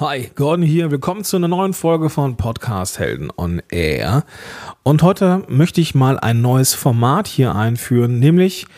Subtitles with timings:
[0.00, 0.92] Hi, Gordon hier.
[0.92, 4.22] Willkommen zu einer neuen Folge von Podcast Helden on Air.
[4.84, 8.68] Und heute möchte ich mal ein neues Format hier einführen, nämlich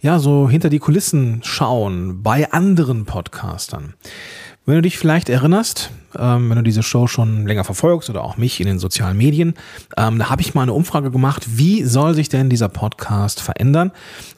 [0.00, 3.92] ja, so hinter die Kulissen schauen bei anderen Podcastern.
[4.64, 8.38] Wenn du dich vielleicht erinnerst, ähm, wenn du diese Show schon länger verfolgst oder auch
[8.38, 9.52] mich in den sozialen Medien,
[9.98, 13.92] ähm, da habe ich mal eine Umfrage gemacht, wie soll sich denn dieser Podcast verändern?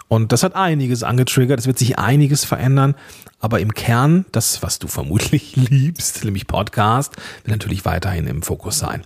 [0.09, 2.95] Und das hat einiges angetriggert, es wird sich einiges verändern,
[3.41, 8.79] aber im Kern, das, was du vermutlich liebst, nämlich Podcast, wird natürlich weiterhin im Fokus
[8.79, 9.03] sein.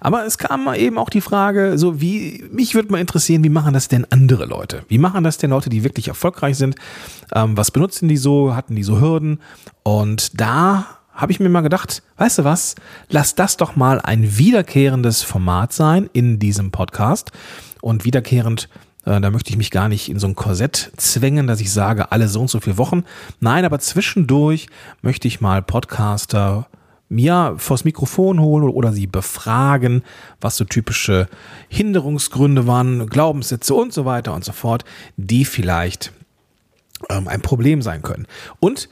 [0.00, 3.74] Aber es kam eben auch die Frage, so wie, mich würde mal interessieren, wie machen
[3.74, 4.84] das denn andere Leute?
[4.88, 6.76] Wie machen das denn Leute, die wirklich erfolgreich sind?
[7.34, 8.54] Ähm, was benutzen die so?
[8.54, 9.40] Hatten die so Hürden?
[9.82, 12.74] Und da habe ich mir mal gedacht, weißt du was,
[13.08, 17.32] lass das doch mal ein wiederkehrendes Format sein in diesem Podcast.
[17.80, 18.68] Und wiederkehrend
[19.04, 22.28] da möchte ich mich gar nicht in so ein Korsett zwängen, dass ich sage, alle
[22.28, 23.04] so und so viele Wochen.
[23.40, 24.68] Nein, aber zwischendurch
[25.02, 26.66] möchte ich mal Podcaster
[27.08, 30.02] mir vors Mikrofon holen oder sie befragen,
[30.40, 31.28] was so typische
[31.68, 34.84] Hinderungsgründe waren, Glaubenssätze und so weiter und so fort,
[35.16, 36.12] die vielleicht
[37.10, 38.26] ähm, ein Problem sein können.
[38.58, 38.88] Und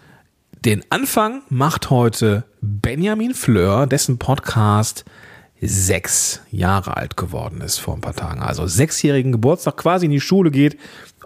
[0.64, 5.04] den Anfang macht heute Benjamin Fleur, dessen Podcast
[5.62, 8.42] sechs Jahre alt geworden ist vor ein paar Tagen.
[8.42, 10.76] Also sechsjährigen Geburtstag quasi in die Schule geht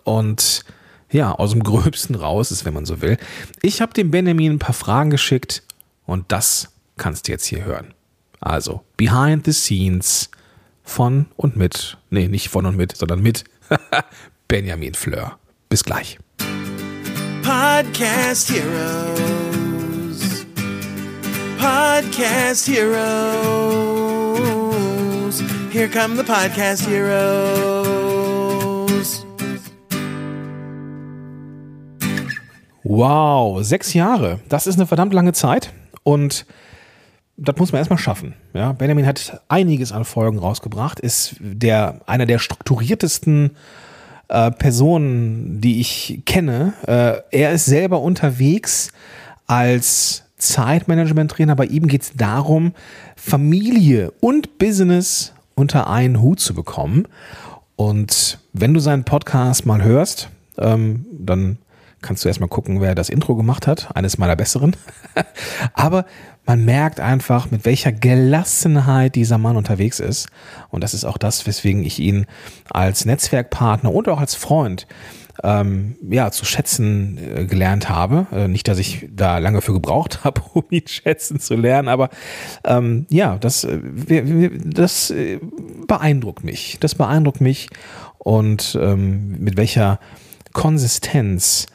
[0.05, 0.65] und
[1.11, 3.17] ja, aus dem Gröbsten raus ist, wenn man so will.
[3.63, 5.63] Ich habe dem Benjamin ein paar Fragen geschickt
[6.05, 7.95] und das kannst du jetzt hier hören.
[8.41, 10.31] Also, behind the scenes
[10.83, 13.45] von und mit, nee, nicht von und mit, sondern mit
[14.49, 15.39] Benjamin Fleur.
[15.69, 16.19] Bis gleich.
[17.43, 20.47] Podcast Heroes.
[21.59, 24.06] Podcast Heroes.
[25.77, 27.27] Here come the Podcast Heroes.
[32.83, 34.41] Wow, sechs Jahre.
[34.49, 35.75] Das ist eine verdammt lange Zeit.
[36.03, 36.47] Und
[37.37, 38.33] das muss man erstmal schaffen.
[38.55, 43.51] Ja, Benjamin hat einiges an Folgen rausgebracht, ist der, einer der strukturiertesten
[44.29, 46.73] äh, Personen, die ich kenne.
[46.87, 48.93] Äh, er ist selber unterwegs
[49.47, 51.55] als Zeitmanagement-Trainer.
[51.55, 52.73] Bei ihm geht es darum,
[53.15, 57.09] Familie und Business unter einen Hut zu bekommen.
[57.75, 60.29] Und wenn du seinen Podcast mal hörst,
[60.59, 61.59] ähm, dann
[62.03, 63.95] kannst du erstmal gucken, wer das Intro gemacht hat.
[63.97, 64.77] Eines meiner besseren.
[65.75, 66.05] Aber
[66.45, 70.29] man merkt einfach, mit welcher Gelassenheit dieser Mann unterwegs ist.
[70.69, 72.27] Und das ist auch das, weswegen ich ihn
[72.71, 74.87] als Netzwerkpartner und auch als Freund
[75.43, 78.27] ähm, ja, zu schätzen äh, gelernt habe.
[78.33, 82.11] Äh, nicht, dass ich da lange für gebraucht habe, um ihn schätzen zu lernen, aber
[82.65, 83.79] ähm, ja, das, äh,
[84.65, 85.41] das äh,
[85.87, 86.79] beeindruckt mich.
[86.81, 87.69] Das beeindruckt mich
[88.19, 90.01] und ähm, mit welcher
[90.53, 91.67] Konsistenz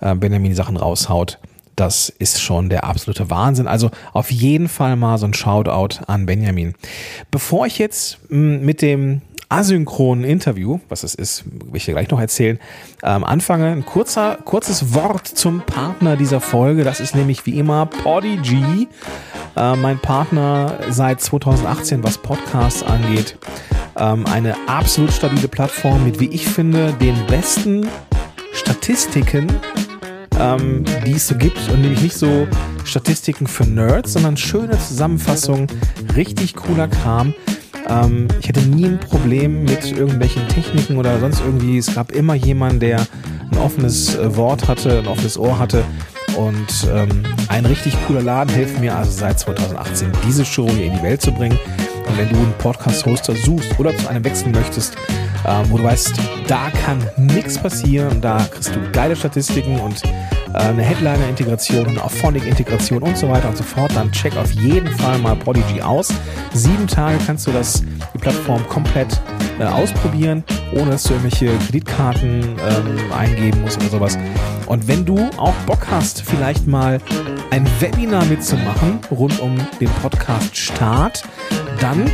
[0.00, 1.38] äh, Benjamin Sachen raushaut.
[1.76, 3.66] Das ist schon der absolute Wahnsinn.
[3.66, 6.74] Also auf jeden Fall mal so ein Shoutout an Benjamin.
[7.30, 9.22] Bevor ich jetzt mh, mit dem
[9.52, 12.58] asynchronen Interview, was es ist, will ich dir gleich noch erzählen,
[13.02, 13.70] ähm, anfange.
[13.70, 16.84] Ein kurzer, kurzes Wort zum Partner dieser Folge.
[16.84, 18.88] Das ist nämlich wie immer Podigy.
[19.56, 23.36] Äh, mein Partner seit 2018, was Podcasts angeht.
[23.98, 27.86] Ähm, eine absolut stabile Plattform mit, wie ich finde, den besten
[28.54, 29.48] Statistiken
[30.42, 32.46] ähm, die es so gibt und nämlich nicht so
[32.84, 35.68] Statistiken für Nerds, sondern schöne Zusammenfassungen,
[36.16, 37.34] richtig cooler Kram.
[37.88, 41.78] Ähm, ich hatte nie ein Problem mit irgendwelchen Techniken oder sonst irgendwie.
[41.78, 43.06] Es gab immer jemanden, der
[43.50, 45.84] ein offenes äh, Wort hatte, ein offenes Ohr hatte.
[46.36, 50.94] Und ähm, ein richtig cooler Laden hilft mir also seit 2018, diese Show hier in
[50.94, 51.58] die Welt zu bringen.
[52.06, 54.96] Und wenn du einen Podcast-Hoster suchst oder zu einem wechseln möchtest,
[55.46, 56.14] ähm, wo du weißt,
[56.46, 63.02] da kann nichts passieren, da kriegst du geile Statistiken und äh, eine Headliner-Integration, eine Auphonic-Integration
[63.02, 66.08] und so weiter und so fort, dann check auf jeden Fall mal Prodigy aus.
[66.52, 67.82] Sieben Tage kannst du das,
[68.14, 69.20] die Plattform komplett
[69.58, 70.44] äh, ausprobieren,
[70.74, 74.18] ohne dass du irgendwelche Kreditkarten ähm, eingeben musst oder sowas.
[74.66, 77.00] Und wenn du auch Bock hast, vielleicht mal
[77.50, 81.22] ein Webinar mitzumachen rund um den Podcast Start,
[81.80, 82.10] dann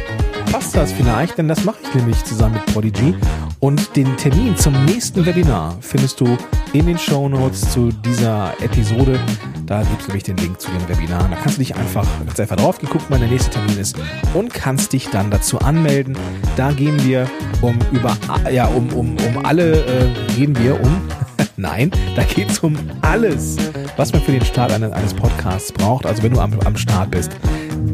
[0.50, 3.15] passt das vielleicht, denn das mache ich nämlich zusammen mit Prodigy.
[3.60, 6.37] Und den Termin zum nächsten Webinar findest du
[6.72, 9.19] in den Show Notes zu dieser Episode.
[9.66, 11.32] Da gibt es nämlich den Link zu den Webinaren.
[11.32, 13.96] Da kannst du dich einfach, ganz einfach drauf geguckt, wann der nächste Termin ist
[14.34, 16.16] und kannst dich dann dazu anmelden.
[16.56, 17.28] Da gehen wir
[17.60, 18.16] um über,
[18.52, 21.02] ja, um, um, um alle, äh, gehen wir um
[21.56, 23.56] Nein, da geht es um alles,
[23.96, 26.06] was man für den Start eines, eines Podcasts braucht.
[26.06, 27.32] Also wenn du am, am Start bist,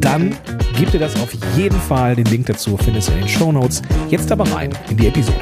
[0.01, 0.37] dann
[0.77, 2.17] gib dir das auf jeden Fall.
[2.17, 3.83] Den Link dazu findest du in den Show Notes.
[4.11, 5.39] Jetzt aber rein in die Episode.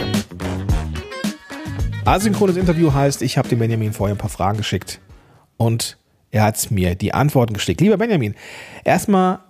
[2.04, 5.00] Asynchrones Interview heißt, ich habe dem Benjamin vorher ein paar Fragen geschickt
[5.56, 5.96] und
[6.34, 7.82] Er hat mir die Antworten geschickt.
[7.82, 8.34] Lieber Benjamin,
[8.84, 9.40] erstmal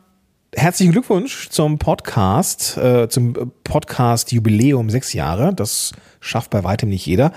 [0.53, 5.55] herzlichen Glückwunsch zum Podcast, äh, zum Podcast Jubiläum sechs Jahre.
[5.55, 7.33] Das schafft bei weitem nicht jeder.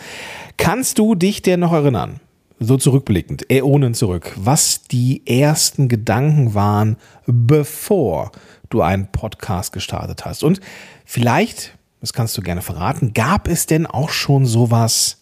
[0.58, 2.22] Kannst du dich denn noch erinnern,
[2.60, 8.32] so zurückblickend, Äonen zurück, was die ersten Gedanken waren, bevor
[8.70, 10.44] du einen Podcast gestartet hast?
[10.44, 10.62] Und
[11.06, 15.18] vielleicht, das kannst du gerne verraten, gab es denn auch schon sowas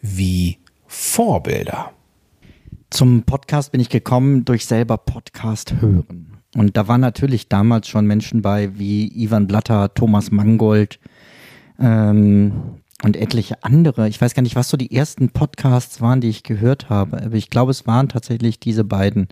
[0.00, 1.92] wie Vorbilder?
[2.90, 6.36] Zum Podcast bin ich gekommen durch selber Podcast hören.
[6.54, 10.98] Und da waren natürlich damals schon Menschen bei wie Ivan Blatter, Thomas Mangold
[11.78, 14.08] ähm, und etliche andere.
[14.08, 17.22] Ich weiß gar nicht, was so die ersten Podcasts waren, die ich gehört habe.
[17.22, 19.28] Aber ich glaube, es waren tatsächlich diese beiden.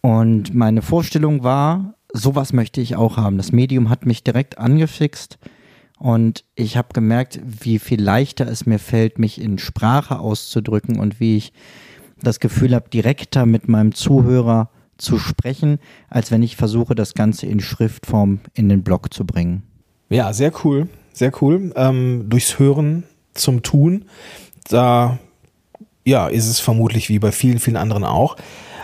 [0.00, 3.36] Und meine Vorstellung war, sowas möchte ich auch haben.
[3.36, 5.38] Das Medium hat mich direkt angefixt.
[5.98, 11.18] Und ich habe gemerkt, wie viel leichter es mir fällt, mich in Sprache auszudrücken und
[11.18, 11.52] wie ich
[12.22, 15.78] das Gefühl habe, direkter mit meinem Zuhörer zu sprechen,
[16.08, 19.62] als wenn ich versuche, das Ganze in Schriftform in den Blog zu bringen.
[20.08, 21.72] Ja, sehr cool, sehr cool.
[21.76, 24.06] Ähm, durchs Hören zum Tun,
[24.68, 25.18] da
[26.04, 28.36] ja, ist es vermutlich wie bei vielen, vielen anderen auch.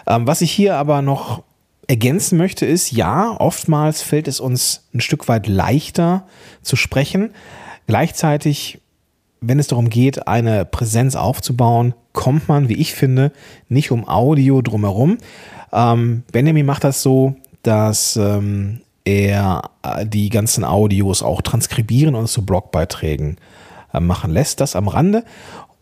[0.07, 1.43] Ähm, was ich hier aber noch
[1.89, 6.27] ergänzen möchte, ist, ja, oftmals fällt es uns ein Stück weit leichter
[6.63, 7.31] zu sprechen.
[7.87, 8.81] Gleichzeitig,
[9.41, 13.33] wenn es darum geht, eine Präsenz aufzubauen, kommt man, wie ich finde,
[13.69, 15.19] nicht um Audio drumherum.
[15.73, 22.27] Ähm, Benjamin macht das so, dass ähm, er äh, die ganzen Audios auch transkribieren und
[22.29, 23.37] zu Blogbeiträgen
[23.93, 24.61] äh, machen lässt.
[24.61, 25.25] Das am Rande.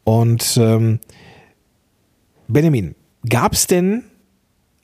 [0.05, 0.99] Und ähm,
[2.49, 2.95] Benjamin,
[3.29, 4.05] gab es denn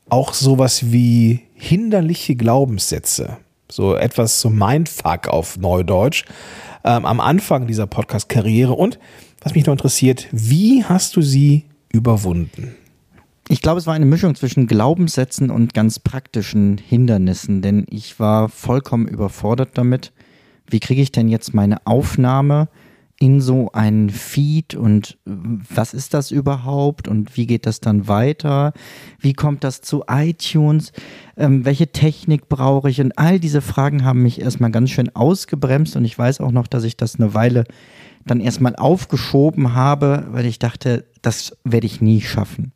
[0.09, 3.39] auch sowas wie hinderliche Glaubenssätze?
[3.71, 6.25] So etwas so Mindfuck auf Neudeutsch
[6.85, 8.99] ähm, am Anfang dieser Podcast-Karriere und
[9.43, 12.75] was mich noch interessiert, wie hast du sie überwunden?
[13.51, 18.51] Ich glaube, es war eine Mischung zwischen Glaubenssätzen und ganz praktischen Hindernissen, denn ich war
[18.51, 20.13] vollkommen überfordert damit.
[20.67, 22.69] Wie kriege ich denn jetzt meine Aufnahme
[23.19, 28.75] in so einen Feed und was ist das überhaupt und wie geht das dann weiter?
[29.19, 30.93] Wie kommt das zu iTunes?
[31.39, 33.01] Ähm, welche Technik brauche ich?
[33.01, 36.67] Und all diese Fragen haben mich erstmal ganz schön ausgebremst und ich weiß auch noch,
[36.67, 37.65] dass ich das eine Weile
[38.27, 42.73] dann erstmal aufgeschoben habe, weil ich dachte, das werde ich nie schaffen.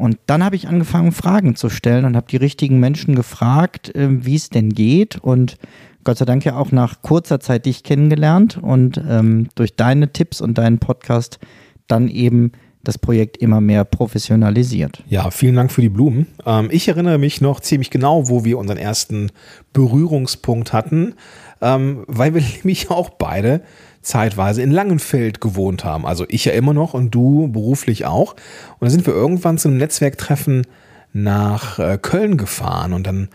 [0.00, 4.24] Und dann habe ich angefangen, Fragen zu stellen und habe die richtigen Menschen gefragt, äh,
[4.24, 5.18] wie es denn geht.
[5.18, 5.56] Und
[6.04, 10.40] Gott sei Dank ja auch nach kurzer Zeit dich kennengelernt und ähm, durch deine Tipps
[10.40, 11.38] und deinen Podcast
[11.86, 12.52] dann eben
[12.82, 15.02] das Projekt immer mehr professionalisiert.
[15.08, 16.26] Ja, vielen Dank für die Blumen.
[16.46, 19.30] Ähm, ich erinnere mich noch ziemlich genau, wo wir unseren ersten
[19.72, 21.14] Berührungspunkt hatten,
[21.60, 23.62] ähm, weil wir nämlich auch beide
[24.02, 26.06] zeitweise in Langenfeld gewohnt haben.
[26.06, 28.32] Also ich ja immer noch und du beruflich auch.
[28.32, 30.66] Und dann sind wir irgendwann zu einem Netzwerktreffen
[31.12, 33.28] nach äh, Köln gefahren und dann,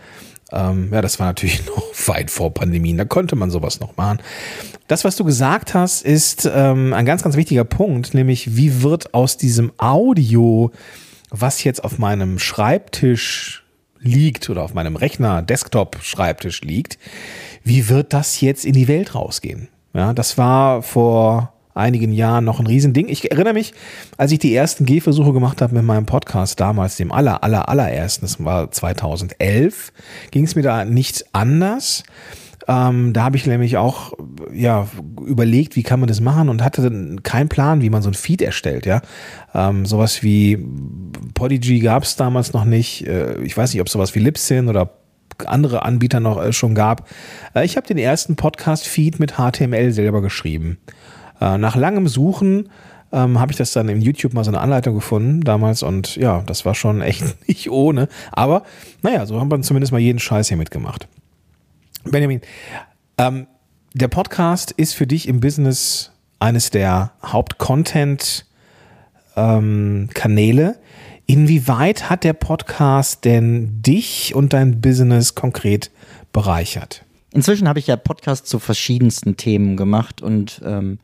[0.52, 4.18] ähm, ja, das war natürlich noch weit vor Pandemien, da konnte man sowas noch machen.
[4.88, 9.14] Das, was du gesagt hast, ist ähm, ein ganz, ganz wichtiger Punkt, nämlich wie wird
[9.14, 10.70] aus diesem Audio,
[11.30, 13.64] was jetzt auf meinem Schreibtisch
[13.98, 16.98] liegt oder auf meinem Rechner, Desktop-Schreibtisch liegt,
[17.64, 19.68] wie wird das jetzt in die Welt rausgehen?
[19.92, 23.08] Ja, das war vor einigen Jahren noch ein Riesending.
[23.08, 23.74] Ich erinnere mich,
[24.16, 28.24] als ich die ersten Gehversuche gemacht habe mit meinem Podcast damals, dem aller, aller, allerersten,
[28.26, 29.92] das war 2011,
[30.30, 32.02] ging es mir da nicht anders.
[32.68, 34.12] Ähm, da habe ich nämlich auch
[34.52, 34.88] ja
[35.24, 38.42] überlegt, wie kann man das machen und hatte keinen Plan, wie man so ein Feed
[38.42, 38.86] erstellt.
[38.86, 39.02] Ja,
[39.54, 40.58] ähm, sowas wie
[41.34, 43.06] Podigy gab es damals noch nicht.
[43.06, 44.90] Äh, ich weiß nicht, ob sowas wie Libsyn oder
[45.44, 47.08] andere Anbieter noch äh, schon gab.
[47.54, 50.78] Äh, ich habe den ersten Podcast-Feed mit HTML selber geschrieben.
[51.40, 52.70] Äh, nach langem Suchen
[53.12, 56.42] ähm, habe ich das dann in YouTube mal so eine Anleitung gefunden damals und ja,
[56.46, 58.08] das war schon echt nicht ohne.
[58.32, 58.64] Aber
[59.02, 61.06] naja, so haben wir zumindest mal jeden Scheiß hier mitgemacht.
[62.04, 62.40] Benjamin,
[63.18, 63.46] ähm,
[63.94, 68.46] der Podcast ist für dich im Business eines der Haupt-Content-Kanäle.
[69.36, 70.08] Ähm,
[71.28, 75.90] Inwieweit hat der Podcast denn dich und dein Business konkret
[76.32, 77.04] bereichert?
[77.32, 81.00] Inzwischen habe ich ja Podcasts zu verschiedensten Themen gemacht und ähm,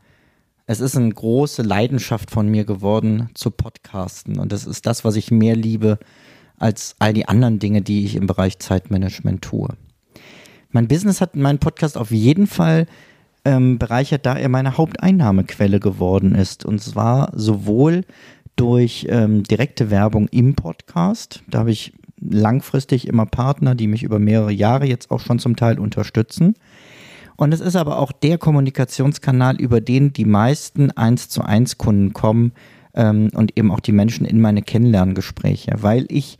[0.65, 4.39] es ist eine große Leidenschaft von mir geworden zu Podcasten.
[4.39, 5.99] Und das ist das, was ich mehr liebe
[6.57, 9.69] als all die anderen Dinge, die ich im Bereich Zeitmanagement tue.
[10.71, 12.87] Mein Business hat meinen Podcast auf jeden Fall
[13.45, 16.63] ähm, bereichert, da er meine Haupteinnahmequelle geworden ist.
[16.63, 18.05] Und zwar sowohl
[18.55, 21.43] durch ähm, direkte Werbung im Podcast.
[21.49, 25.57] Da habe ich langfristig immer Partner, die mich über mehrere Jahre jetzt auch schon zum
[25.57, 26.55] Teil unterstützen.
[27.35, 32.13] Und es ist aber auch der Kommunikationskanal, über den die meisten 1 zu 1 Kunden
[32.13, 32.53] kommen,
[32.93, 36.37] ähm, und eben auch die Menschen in meine Kennenlerngespräche, weil ich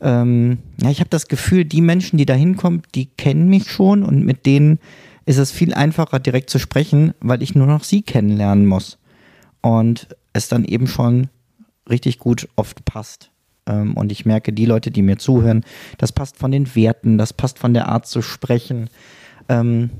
[0.00, 4.04] ähm, ja, ich habe das Gefühl, die Menschen, die da hinkommen, die kennen mich schon
[4.04, 4.78] und mit denen
[5.26, 8.98] ist es viel einfacher, direkt zu sprechen, weil ich nur noch sie kennenlernen muss.
[9.60, 11.28] Und es dann eben schon
[11.90, 13.30] richtig gut oft passt.
[13.66, 15.64] Ähm, und ich merke, die Leute, die mir zuhören,
[15.98, 18.88] das passt von den Werten, das passt von der Art zu sprechen.
[19.48, 19.90] Ähm,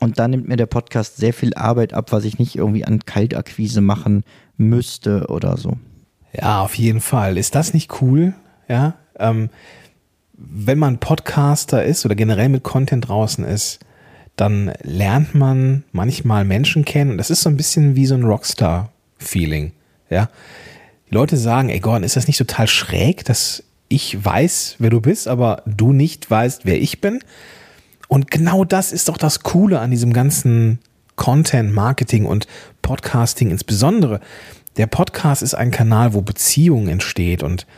[0.00, 3.04] und da nimmt mir der Podcast sehr viel Arbeit ab, was ich nicht irgendwie an
[3.04, 4.24] Kaltakquise machen
[4.56, 5.76] müsste oder so.
[6.32, 7.36] Ja, auf jeden Fall.
[7.38, 8.34] Ist das nicht cool?
[8.68, 9.50] Ja, ähm,
[10.32, 13.80] wenn man Podcaster ist oder generell mit Content draußen ist,
[14.36, 17.12] dann lernt man manchmal Menschen kennen.
[17.12, 19.72] Und das ist so ein bisschen wie so ein Rockstar-Feeling.
[20.08, 20.30] Ja,
[21.10, 25.00] die Leute sagen, ey Gordon, ist das nicht total schräg, dass ich weiß, wer du
[25.00, 27.20] bist, aber du nicht weißt, wer ich bin?
[28.10, 30.80] Und genau das ist doch das Coole an diesem ganzen
[31.14, 32.48] Content, Marketing und
[32.82, 34.18] Podcasting insbesondere.
[34.76, 37.68] Der Podcast ist ein Kanal, wo Beziehung entsteht und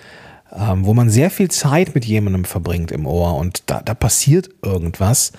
[0.51, 4.49] ähm, wo man sehr viel Zeit mit jemandem verbringt im Ohr und da, da passiert
[4.63, 5.33] irgendwas.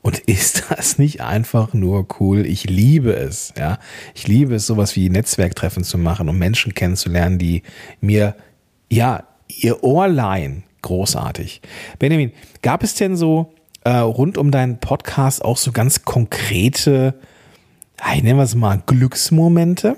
[0.00, 2.46] Und ist das nicht einfach nur cool?
[2.46, 3.78] Ich liebe es, ja.
[4.14, 7.64] Ich liebe es, sowas wie Netzwerktreffen zu machen, um Menschen kennenzulernen, die
[8.00, 8.34] mir,
[8.88, 10.62] ja, ihr Ohr leihen.
[10.80, 11.60] Großartig.
[11.98, 13.52] Benjamin, gab es denn so
[13.88, 17.14] äh, rund um deinen Podcast auch so ganz konkrete,
[18.14, 19.96] ich nenne es mal Glücksmomente?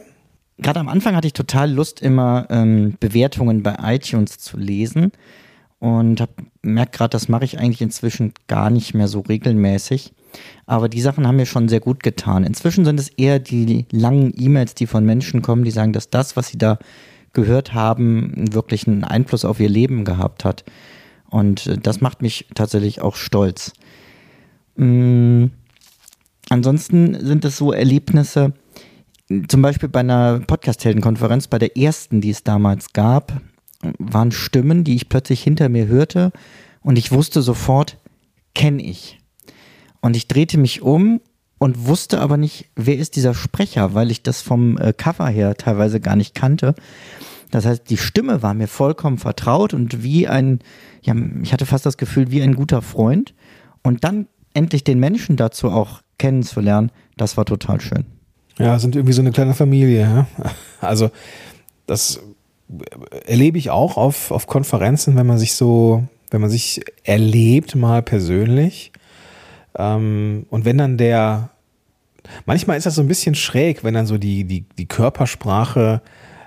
[0.58, 5.10] Gerade am Anfang hatte ich total Lust, immer ähm, Bewertungen bei iTunes zu lesen
[5.80, 6.24] und
[6.62, 10.12] merkt gerade, das mache ich eigentlich inzwischen gar nicht mehr so regelmäßig.
[10.66, 12.44] Aber die Sachen haben mir schon sehr gut getan.
[12.44, 16.36] Inzwischen sind es eher die langen E-Mails, die von Menschen kommen, die sagen, dass das,
[16.36, 16.78] was sie da
[17.32, 20.62] gehört haben, wirklich einen Einfluss auf ihr Leben gehabt hat.
[21.30, 23.72] Und äh, das macht mich tatsächlich auch stolz.
[24.76, 25.50] Mhm.
[26.48, 28.52] Ansonsten sind es so Erlebnisse,
[29.46, 33.40] zum Beispiel bei einer Podcast-Heldenkonferenz, bei der ersten, die es damals gab,
[33.98, 36.32] waren Stimmen, die ich plötzlich hinter mir hörte
[36.82, 37.96] und ich wusste sofort,
[38.54, 39.20] kenne ich.
[40.00, 41.20] Und ich drehte mich um
[41.58, 45.56] und wusste aber nicht, wer ist dieser Sprecher, weil ich das vom äh, Cover her
[45.56, 46.74] teilweise gar nicht kannte.
[47.50, 50.60] Das heißt, die Stimme war mir vollkommen vertraut und wie ein,
[51.02, 53.34] ja, ich hatte fast das Gefühl, wie ein guter Freund.
[53.82, 58.04] Und dann endlich den Menschen dazu auch kennenzulernen, das war total schön.
[58.58, 60.00] Ja, sind irgendwie so eine kleine Familie.
[60.00, 60.26] Ja?
[60.80, 61.10] Also,
[61.86, 62.20] das
[63.26, 68.02] erlebe ich auch auf, auf Konferenzen, wenn man sich so, wenn man sich erlebt mal
[68.02, 68.92] persönlich.
[69.76, 71.50] Ähm, und wenn dann der,
[72.46, 76.02] manchmal ist das so ein bisschen schräg, wenn dann so die, die, die Körpersprache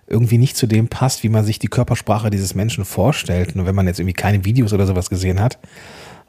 [0.07, 3.55] irgendwie nicht zu dem passt, wie man sich die Körpersprache dieses Menschen vorstellt.
[3.55, 5.57] Nur wenn man jetzt irgendwie keine Videos oder sowas gesehen hat.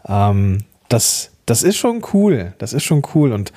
[0.07, 2.55] Ähm, das, das ist schon cool.
[2.59, 3.33] Das ist schon cool.
[3.33, 3.53] Und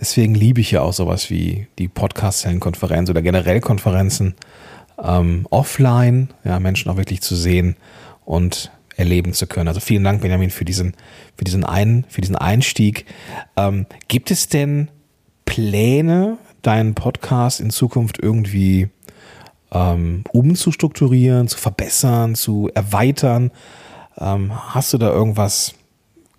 [0.00, 4.34] deswegen liebe ich ja auch sowas wie die Podcast-Konferenz oder generell Konferenzen
[5.02, 7.76] ähm, offline, ja, Menschen auch wirklich zu sehen
[8.24, 9.68] und erleben zu können.
[9.68, 10.94] Also vielen Dank, Benjamin, für diesen,
[11.36, 13.06] für diesen, Ein, für diesen Einstieg.
[13.56, 14.88] Ähm, gibt es denn
[15.44, 18.88] Pläne, deinen Podcast in Zukunft irgendwie
[19.72, 23.50] ähm, umzustrukturieren, zu verbessern, zu erweitern?
[24.18, 25.74] Ähm, hast du da irgendwas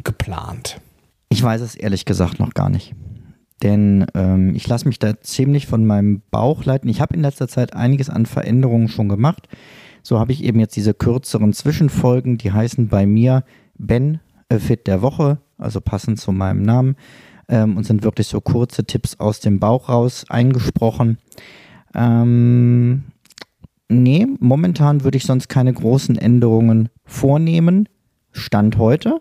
[0.03, 0.79] geplant?
[1.33, 2.93] Ich weiß es ehrlich gesagt noch gar nicht.
[3.63, 6.87] Denn ähm, ich lasse mich da ziemlich von meinem Bauch leiten.
[6.91, 9.47] Ich habe in letzter Zeit einiges an Veränderungen schon gemacht.
[10.03, 13.43] So habe ich eben jetzt diese kürzeren Zwischenfolgen, die heißen bei mir
[13.79, 14.19] Ben
[14.59, 16.97] Fit der Woche, also passend zu meinem Namen,
[17.49, 21.17] ähm, und sind wirklich so kurze Tipps aus dem Bauch raus eingesprochen.
[21.95, 23.05] Ähm,
[23.89, 27.89] nee, momentan würde ich sonst keine großen Änderungen vornehmen.
[28.31, 29.19] Stand heute.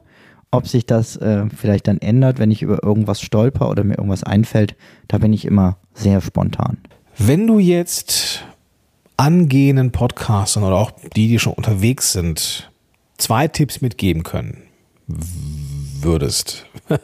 [0.55, 4.23] Ob sich das äh, vielleicht dann ändert, wenn ich über irgendwas stolper oder mir irgendwas
[4.23, 4.77] einfällt,
[5.09, 6.77] da bin ich immer sehr spontan.
[7.17, 8.45] Wenn du jetzt
[9.17, 12.71] angehenden Podcastern oder auch die, die schon unterwegs sind,
[13.17, 14.63] zwei Tipps mitgeben können
[15.07, 16.67] würdest,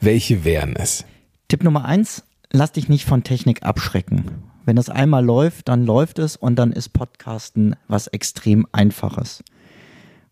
[0.00, 1.06] welche wären es?
[1.48, 4.42] Tipp Nummer eins, lass dich nicht von Technik abschrecken.
[4.66, 9.42] Wenn das einmal läuft, dann läuft es und dann ist Podcasten was extrem Einfaches.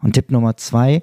[0.02, 1.02] Und Tipp Nummer zwei,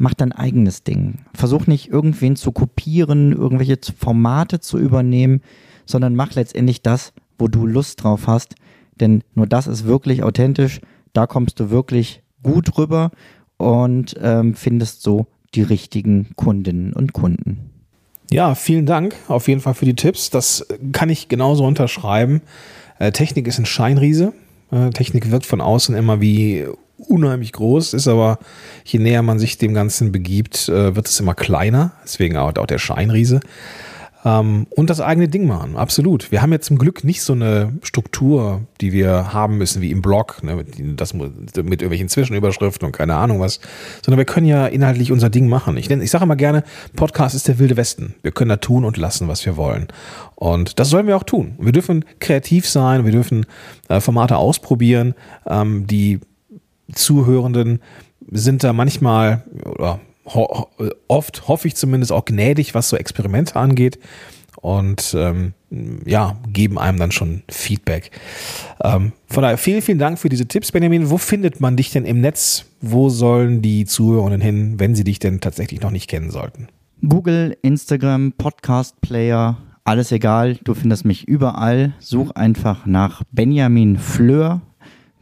[0.00, 1.18] mach dein eigenes Ding.
[1.34, 5.42] Versuch nicht irgendwen zu kopieren, irgendwelche Formate zu übernehmen,
[5.84, 8.54] sondern mach letztendlich das, wo du Lust drauf hast.
[8.98, 10.80] Denn nur das ist wirklich authentisch.
[11.12, 13.10] Da kommst du wirklich gut rüber
[13.58, 17.70] und ähm, findest so die richtigen Kundinnen und Kunden.
[18.30, 20.30] Ja, vielen Dank auf jeden Fall für die Tipps.
[20.30, 22.40] Das kann ich genauso unterschreiben.
[22.98, 24.32] Äh, Technik ist ein Scheinriese.
[24.70, 26.64] Äh, Technik wirkt von außen immer wie
[27.00, 28.38] unheimlich groß, ist aber,
[28.84, 31.92] je näher man sich dem Ganzen begibt, äh, wird es immer kleiner.
[32.04, 33.40] Deswegen auch, auch der Scheinriese.
[34.24, 35.76] ähm, und das eigene Ding machen.
[35.76, 36.30] Absolut.
[36.30, 40.02] Wir haben ja zum Glück nicht so eine Struktur, die wir haben müssen wie im
[40.02, 40.64] Blog, ne,
[40.96, 43.60] das mit irgendwelchen Zwischenüberschriften und keine Ahnung was,
[44.04, 45.76] sondern wir können ja inhaltlich unser Ding machen.
[45.76, 46.64] Ich, ich sage immer gerne,
[46.96, 48.14] Podcast ist der wilde Westen.
[48.22, 49.88] Wir können da tun und lassen, was wir wollen.
[50.34, 51.54] Und das sollen wir auch tun.
[51.58, 53.46] Wir dürfen kreativ sein, wir dürfen
[53.88, 55.14] äh, Formate ausprobieren.
[55.46, 56.20] Ähm, die
[56.94, 57.80] Zuhörenden
[58.30, 60.68] sind da manchmal oder ho
[61.08, 63.98] oft, hoffe ich zumindest, auch gnädig, was so Experimente angeht
[64.60, 65.54] und ähm,
[66.04, 68.10] ja, geben einem dann schon Feedback.
[68.82, 71.10] Ähm, von daher vielen, vielen Dank für diese Tipps, Benjamin.
[71.10, 72.66] Wo findet man dich denn im Netz?
[72.80, 76.68] Wo sollen die Zuhörenden hin, wenn sie dich denn tatsächlich noch nicht kennen sollten?
[77.06, 80.58] Google, Instagram, Podcast Player, alles egal.
[80.64, 81.94] Du findest mich überall.
[81.98, 84.60] Such einfach nach Benjamin Fleur.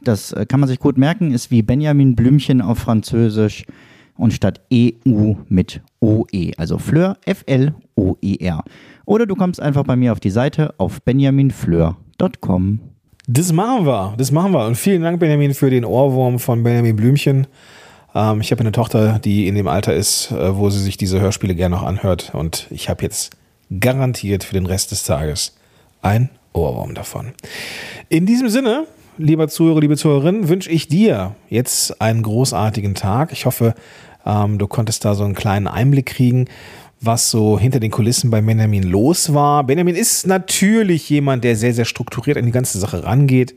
[0.02, 3.64] Das äh, kann man sich gut merken, ist wie Benjamin Blümchen auf Französisch
[4.16, 8.64] und statt EU mit OE, also Fleur, F-L-O-E-R.
[9.06, 12.80] Oder du kommst einfach bei mir auf die Seite auf benjaminfleur.com.
[13.26, 14.66] Das machen wir, das machen wir.
[14.66, 17.46] Und vielen Dank, Benjamin, für den Ohrwurm von Benjamin Blümchen.
[18.14, 21.20] Ähm, ich habe eine Tochter, die in dem Alter ist, äh, wo sie sich diese
[21.20, 22.34] Hörspiele gerne noch anhört.
[22.34, 23.36] Und ich habe jetzt
[23.80, 25.56] garantiert für den Rest des Tages
[26.00, 27.32] ein Ohrwurm davon.
[28.08, 28.86] In diesem Sinne,
[29.18, 33.32] lieber Zuhörer, liebe Zuhörerin, wünsche ich dir jetzt einen großartigen Tag.
[33.32, 33.74] Ich hoffe,
[34.24, 36.46] ähm, du konntest da so einen kleinen Einblick kriegen,
[37.00, 39.64] was so hinter den Kulissen bei Benjamin los war.
[39.64, 43.54] Benjamin ist natürlich jemand, der sehr, sehr strukturiert an die ganze Sache rangeht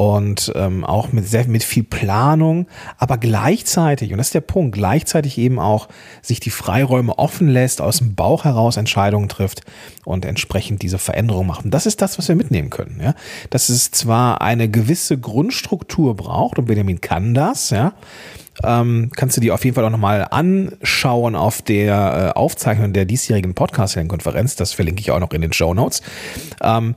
[0.00, 2.66] und ähm, auch mit sehr mit viel Planung,
[2.96, 5.88] aber gleichzeitig und das ist der Punkt, gleichzeitig eben auch
[6.22, 9.60] sich die Freiräume offen lässt, aus dem Bauch heraus Entscheidungen trifft
[10.06, 11.66] und entsprechend diese Veränderung macht.
[11.66, 12.98] Und das ist das, was wir mitnehmen können.
[13.02, 13.14] Ja,
[13.50, 17.92] dass es zwar eine gewisse Grundstruktur braucht und Benjamin kann das, ja,
[18.64, 23.04] ähm, kannst du dir auf jeden Fall auch nochmal anschauen auf der äh, Aufzeichnung der
[23.04, 24.56] diesjährigen Podcast-Konferenz.
[24.56, 26.02] Das verlinke ich auch noch in den Show Notes.
[26.62, 26.94] Ähm,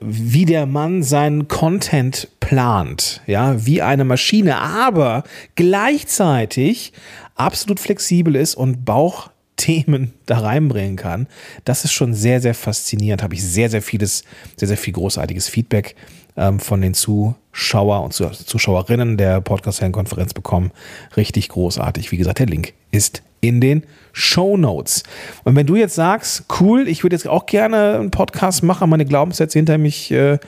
[0.00, 6.92] wie der Mann seinen Content plant, ja, wie eine Maschine, aber gleichzeitig
[7.34, 11.26] absolut flexibel ist und Bauchthemen da reinbringen kann.
[11.64, 13.22] Das ist schon sehr, sehr faszinierend.
[13.22, 14.24] Habe ich sehr, sehr vieles,
[14.56, 15.94] sehr, sehr viel großartiges Feedback
[16.36, 20.70] ähm, von den Zuschauer und Zuschauerinnen der Podcast-Konferenz bekommen.
[21.16, 22.12] Richtig großartig.
[22.12, 25.02] Wie gesagt, der Link ist in den Show Notes.
[25.44, 29.04] Und wenn du jetzt sagst, cool, ich würde jetzt auch gerne einen Podcast machen, meine
[29.04, 30.38] Glaubenssätze hinter mich äh,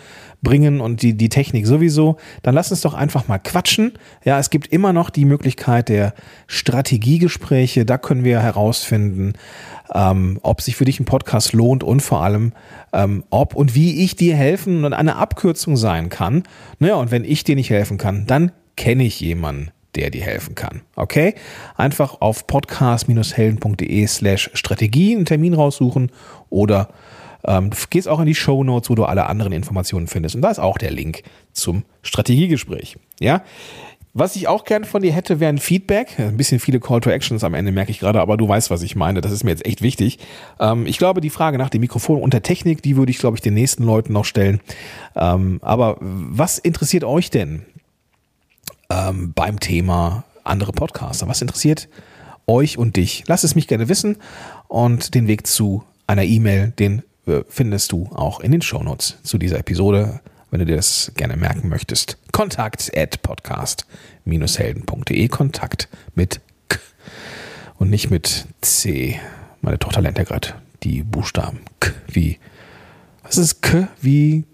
[0.45, 3.95] bringen und die, die Technik sowieso, dann lass uns doch einfach mal quatschen.
[4.25, 6.15] Ja, es gibt immer noch die Möglichkeit der
[6.47, 7.85] Strategiegespräche.
[7.85, 9.33] Da können wir herausfinden,
[9.93, 12.53] ähm, ob sich für dich ein Podcast lohnt und vor allem,
[12.93, 16.45] ähm, ob und wie ich dir helfen und eine Abkürzung sein kann.
[16.79, 20.55] Naja, und wenn ich dir nicht helfen kann, dann kenne ich jemanden, der dir helfen
[20.55, 20.83] kann.
[20.97, 21.35] Okay?
[21.77, 26.11] Einfach auf podcast-helden.de slash Strategie einen Termin raussuchen
[26.51, 26.89] oder
[27.47, 30.35] ähm, du gehst auch in die Show Notes, wo du alle anderen Informationen findest.
[30.35, 32.97] Und da ist auch der Link zum Strategiegespräch.
[33.21, 33.43] Ja?
[34.17, 36.19] Was ich auch gern von dir hätte, wäre ein Feedback.
[36.19, 38.83] Ein bisschen viele Call to Actions am Ende merke ich gerade, aber du weißt, was
[38.83, 39.21] ich meine.
[39.21, 40.21] Das ist mir jetzt echt wichtig.
[40.61, 43.37] Ähm, ich glaube, die Frage nach dem Mikrofon und der Technik, die würde ich, glaube
[43.37, 44.61] ich, den nächsten Leuten noch stellen.
[45.17, 47.63] Ähm, aber was interessiert euch denn
[48.89, 51.27] ähm, beim Thema andere Podcaster?
[51.27, 51.89] Was interessiert
[52.47, 53.25] euch und dich?
[53.27, 54.19] Lass es mich gerne wissen
[54.69, 57.03] und den Weg zu einer E-Mail, den
[57.49, 60.21] findest du auch in den Shownotes zu dieser Episode
[60.55, 62.17] wenn du dir das gerne merken möchtest.
[62.31, 65.27] Kontakt at podcast-helden.de.
[65.27, 66.79] Kontakt mit K
[67.77, 69.19] und nicht mit C.
[69.63, 70.51] Meine Tochter lernt ja gerade
[70.85, 72.39] die Buchstaben K wie.
[73.25, 74.45] Was ist K wie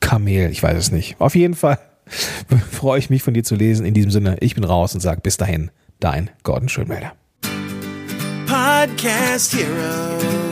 [0.00, 0.50] Kamel?
[0.50, 1.18] Ich weiß es nicht.
[1.18, 1.78] Auf jeden Fall
[2.70, 3.86] freue ich mich von dir zu lesen.
[3.86, 7.14] In diesem Sinne, ich bin raus und sage bis dahin, dein Gordon Schönmelder.
[8.46, 10.51] Podcast Heroes.